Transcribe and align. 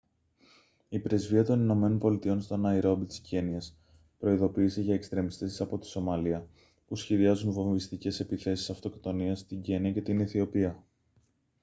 η 0.89 0.99
πρεσβεία 0.99 1.43
των 1.43 1.59
ηνωμένων 1.61 1.99
πολιτειών 1.99 2.41
στο 2.41 2.57
ναϊρόμπι 2.57 3.05
της 3.05 3.19
κένυας 3.19 3.77
προειδοποίησε 4.17 4.81
για 4.81 4.93
«εξτρεμιστές 4.93 5.61
από 5.61 5.77
τη 5.77 5.85
σομαλία» 5.85 6.47
που 6.87 6.95
σχεδιάζουν 6.95 7.51
βομβιστικές 7.51 8.19
επιθέσεις 8.19 8.69
αυτοκτονίας 8.69 9.39
στην 9.39 9.61
κένυα 9.61 9.91
και 9.91 10.01
την 10.01 10.19
αιθιοπία 10.19 10.83